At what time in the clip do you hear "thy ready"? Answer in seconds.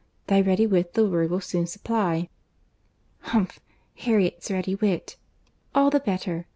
0.25-0.65